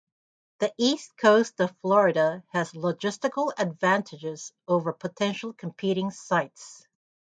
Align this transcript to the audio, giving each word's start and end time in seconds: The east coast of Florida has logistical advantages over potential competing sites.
The 0.57 0.73
east 0.79 1.15
coast 1.15 1.59
of 1.61 1.77
Florida 1.81 2.43
has 2.53 2.71
logistical 2.71 3.51
advantages 3.55 4.51
over 4.67 4.93
potential 4.93 5.53
competing 5.53 6.09
sites. 6.09 6.87